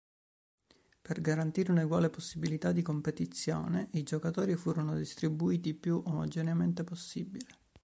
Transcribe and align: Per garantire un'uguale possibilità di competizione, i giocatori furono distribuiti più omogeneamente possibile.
Per 1.03 1.21
garantire 1.21 1.71
un'uguale 1.71 2.09
possibilità 2.09 2.71
di 2.71 2.81
competizione, 2.81 3.87
i 3.91 4.01
giocatori 4.01 4.55
furono 4.55 4.95
distribuiti 4.95 5.75
più 5.75 6.01
omogeneamente 6.03 6.83
possibile. 6.83 7.45